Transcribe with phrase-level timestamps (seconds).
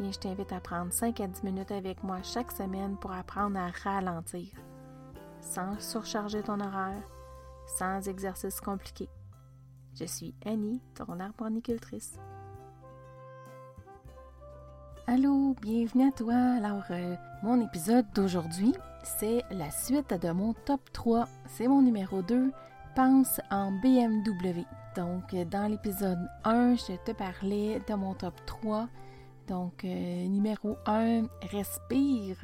[0.00, 3.70] Je t'invite à prendre 5 à 10 minutes avec moi chaque semaine pour apprendre à
[3.82, 4.46] ralentir,
[5.40, 7.02] sans surcharger ton horaire,
[7.76, 9.08] sans exercice compliqué.
[9.94, 12.16] Je suis Annie, ton arboricultrice.
[15.08, 16.34] Allô, bienvenue à toi.
[16.34, 21.26] Alors, euh, mon épisode d'aujourd'hui, c'est la suite de mon top 3.
[21.48, 22.52] C'est mon numéro 2,
[22.94, 24.64] Pense en BMW.
[24.94, 28.88] Donc, dans l'épisode 1, je te parlais de mon top 3.
[29.48, 32.36] Donc, euh, numéro 1, respire.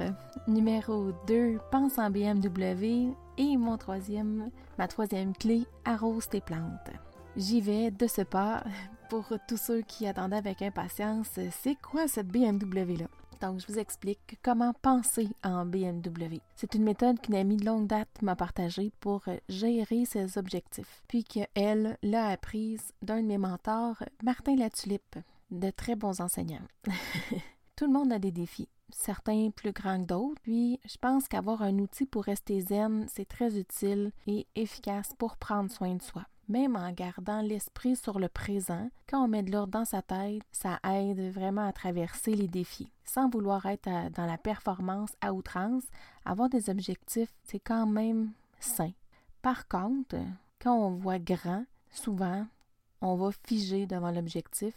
[0.47, 3.13] Numéro 2, pense en BMW.
[3.37, 6.91] Et mon troisième, ma troisième clé, arrose tes plantes.
[7.37, 8.63] J'y vais de ce pas
[9.09, 13.05] pour tous ceux qui attendaient avec impatience, c'est quoi cette BMW-là?
[13.41, 16.39] Donc, je vous explique comment penser en BMW.
[16.55, 21.23] C'est une méthode qu'une amie de longue date m'a partagée pour gérer ses objectifs, puis
[21.23, 25.17] qu'elle l'a apprise d'un de mes mentors, Martin Latulippe,
[25.51, 26.67] de très bons enseignants.
[27.75, 31.61] Tout le monde a des défis, certains plus grands que d'autres, puis je pense qu'avoir
[31.61, 36.25] un outil pour rester zen, c'est très utile et efficace pour prendre soin de soi
[36.47, 40.43] même en gardant l'esprit sur le présent, quand on met de l'ordre dans sa tête,
[40.51, 42.91] ça aide vraiment à traverser les défis.
[43.03, 45.83] Sans vouloir être dans la performance à outrance,
[46.23, 48.91] avoir des objectifs, c'est quand même sain.
[49.41, 50.17] Par contre,
[50.59, 52.45] quand on voit grand, souvent,
[53.01, 54.73] on va figer devant l'objectif,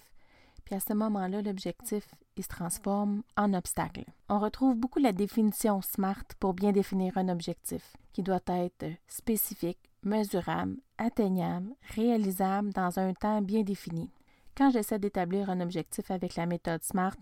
[0.69, 4.05] puis à ce moment-là, l'objectif, il se transforme en obstacle.
[4.28, 9.79] On retrouve beaucoup la définition SMART pour bien définir un objectif, qui doit être spécifique,
[10.02, 14.11] mesurable, atteignable, réalisable dans un temps bien défini.
[14.55, 17.17] Quand j'essaie d'établir un objectif avec la méthode SMART,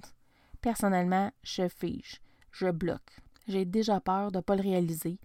[0.60, 2.20] personnellement, je fige,
[2.50, 3.20] je bloque.
[3.46, 5.20] J'ai déjà peur de ne pas le réaliser,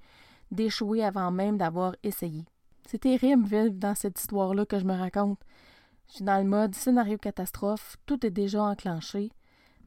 [0.51, 2.45] d'échouer avant même d'avoir essayé.
[2.85, 5.39] C'est terrible vivre dans cette histoire-là que je me raconte.
[6.07, 9.31] Je suis dans le mode scénario catastrophe, tout est déjà enclenché,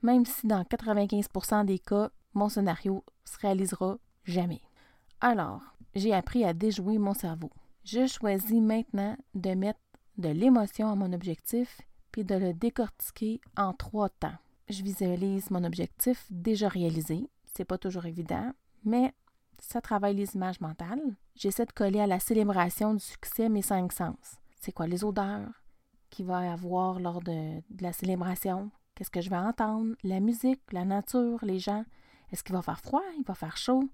[0.03, 4.63] même si dans 95% des cas, mon scénario se réalisera jamais.
[5.21, 5.63] Alors,
[5.95, 7.51] j'ai appris à déjouer mon cerveau.
[7.85, 9.81] Je choisis maintenant de mettre
[10.19, 11.81] de l'émotion à mon objectif
[12.13, 14.37] puis de le décortiquer en trois temps.
[14.69, 17.29] Je visualise mon objectif déjà réalisé.
[17.45, 18.53] C'est pas toujours évident,
[18.85, 19.13] mais
[19.59, 21.17] ça travaille les images mentales.
[21.35, 24.37] J'essaie de coller à la célébration du succès mes cinq sens.
[24.61, 25.64] C'est quoi les odeurs?
[26.15, 28.71] Qu'il va avoir lors de, la célébration?
[28.95, 29.97] Qu'est-ce que je vais entendre?
[30.05, 31.85] La musique, la nature, les gens.
[32.31, 33.03] Est-ce qu'il va faire froid?
[33.19, 33.89] Il va faire chaud?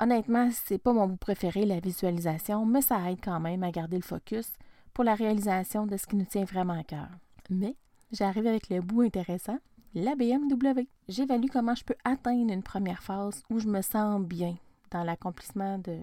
[0.00, 3.96] Honnêtement, c'est pas mon bout préféré, la visualisation, mais ça aide quand même à garder
[3.96, 4.50] le focus
[4.94, 7.08] pour la réalisation de ce qui nous tient vraiment à cœur.
[7.50, 7.76] Mais
[8.10, 9.58] j'arrive avec le bout intéressant,
[9.94, 10.88] la BMW.
[11.08, 14.56] J'évalue comment je peux atteindre une première phase où je me sens bien
[14.90, 15.98] dans l'accomplissement de,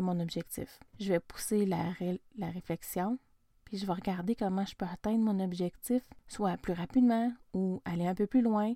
[0.00, 0.80] mon objectif.
[1.00, 3.18] Je vais pousser la réflexion,
[3.66, 8.06] puis je vais regarder comment je peux atteindre mon objectif, soit plus rapidement ou aller
[8.06, 8.72] un peu plus loin,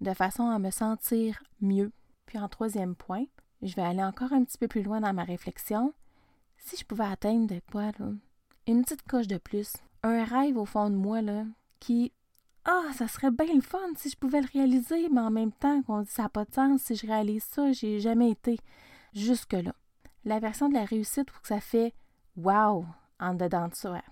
[0.00, 1.92] de façon à me sentir mieux.
[2.26, 3.24] Puis en troisième point,
[3.62, 5.94] je vais aller encore un petit peu plus loin dans ma réflexion.
[6.58, 8.10] Si je pouvais atteindre de quoi, là,
[8.66, 11.44] une petite coche de plus, un rêve au fond de moi, là,
[11.78, 12.12] qui,
[12.64, 15.82] ah, ça serait bien le fun si je pouvais le réaliser, mais en même temps,
[15.82, 18.58] qu'on dit ça n'a pas de sens, si je réalise ça, j'ai jamais été
[19.12, 19.74] jusque-là.
[20.24, 21.94] La version de la réussite où ça fait
[22.36, 22.84] wow
[23.20, 24.02] en dedans de soi.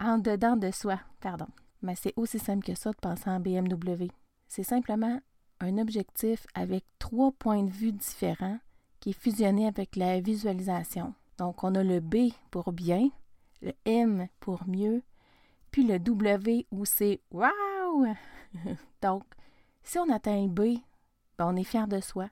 [0.00, 1.48] En dedans de soi, pardon.
[1.82, 4.08] Mais c'est aussi simple que ça de penser en BMW.
[4.48, 5.20] C'est simplement
[5.60, 8.58] un objectif avec trois points de vue différents
[9.00, 11.14] qui est fusionné avec la visualisation.
[11.38, 13.10] Donc, on a le B pour bien,
[13.62, 15.02] le M pour mieux,
[15.70, 18.06] puis le W où c'est wow!
[19.02, 19.24] Donc,
[19.82, 20.78] si on atteint le B,
[21.38, 22.28] ben, on est fier de soi.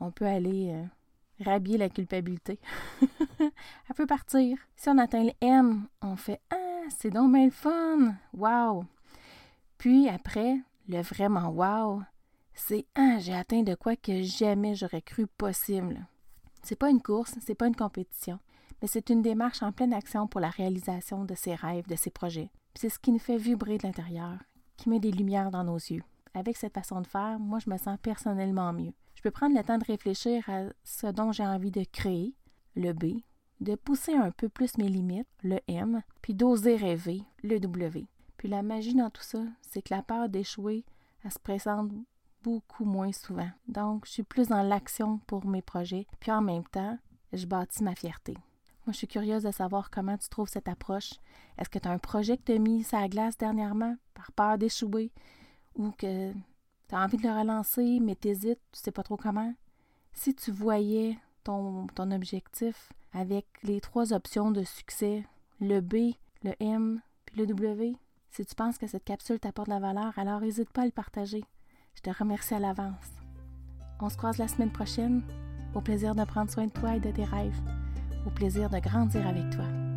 [0.00, 2.58] On peut aller euh, rhabiller la culpabilité.
[3.40, 4.58] Elle peut partir.
[4.76, 6.56] Si on atteint le M, on fait Ah,
[6.90, 8.14] c'est donc bien le fun!
[8.34, 8.84] Wow!
[9.78, 10.58] Puis après,
[10.88, 12.02] le vraiment wow,
[12.54, 16.06] c'est ah, j'ai atteint de quoi que jamais j'aurais cru possible.
[16.62, 18.38] C'est pas une course, c'est pas une compétition,
[18.80, 22.10] mais c'est une démarche en pleine action pour la réalisation de ses rêves, de ses
[22.10, 22.50] projets.
[22.74, 24.38] C'est ce qui nous fait vibrer de l'intérieur,
[24.76, 26.02] qui met des lumières dans nos yeux.
[26.34, 28.92] Avec cette façon de faire, moi je me sens personnellement mieux.
[29.14, 32.34] Je peux prendre le temps de réfléchir à ce dont j'ai envie de créer,
[32.76, 33.20] le B,
[33.60, 38.06] de pousser un peu plus mes limites, le M, puis d'oser rêver, le W.
[38.36, 40.84] Puis la magie dans tout ça, c'est que la peur d'échouer,
[41.24, 41.90] elle se présente
[42.42, 43.50] beaucoup moins souvent.
[43.66, 46.98] Donc, je suis plus dans l'action pour mes projets, puis en même temps,
[47.32, 48.34] je bâtis ma fierté.
[48.86, 51.12] Moi, je suis curieuse de savoir comment tu trouves cette approche.
[51.58, 54.56] Est-ce que tu as un projet que tu mis sur la glace dernièrement par peur
[54.56, 55.12] d'échouer
[55.74, 59.52] ou que tu as envie de le relancer, mais t'hésites, tu sais pas trop comment?
[60.14, 61.18] Si tu voyais
[61.94, 65.24] ton, objectif avec les trois options de succès,
[65.60, 67.96] le B, le M, puis le W,
[68.30, 70.90] si tu penses que cette capsule t'apporte de la valeur, alors n'hésite pas à le
[70.90, 71.44] partager.
[71.94, 73.10] Je te remercie à l'avance.
[74.00, 75.22] On se croise la semaine prochaine.
[75.74, 77.60] Au plaisir de prendre soin de toi et de tes rêves.
[78.26, 79.87] Au plaisir de grandir avec toi.